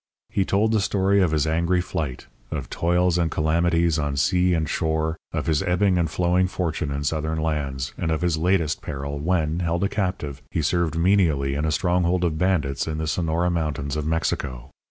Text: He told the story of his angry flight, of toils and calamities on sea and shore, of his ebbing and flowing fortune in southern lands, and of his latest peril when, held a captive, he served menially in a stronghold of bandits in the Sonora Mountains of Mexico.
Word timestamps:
He 0.31 0.45
told 0.45 0.71
the 0.71 0.79
story 0.79 1.21
of 1.21 1.29
his 1.29 1.45
angry 1.45 1.79
flight, 1.79 2.25
of 2.49 2.71
toils 2.71 3.19
and 3.19 3.29
calamities 3.29 3.99
on 3.99 4.17
sea 4.17 4.55
and 4.55 4.67
shore, 4.67 5.15
of 5.31 5.45
his 5.45 5.61
ebbing 5.61 5.99
and 5.99 6.09
flowing 6.09 6.47
fortune 6.47 6.89
in 6.89 7.03
southern 7.03 7.37
lands, 7.39 7.93
and 7.99 8.09
of 8.09 8.21
his 8.23 8.35
latest 8.35 8.81
peril 8.81 9.19
when, 9.19 9.59
held 9.59 9.83
a 9.83 9.89
captive, 9.89 10.41
he 10.49 10.63
served 10.63 10.95
menially 10.95 11.55
in 11.55 11.65
a 11.65 11.71
stronghold 11.71 12.23
of 12.23 12.39
bandits 12.39 12.87
in 12.87 12.97
the 12.97 13.05
Sonora 13.05 13.51
Mountains 13.51 13.95
of 13.95 14.07
Mexico. 14.07 14.71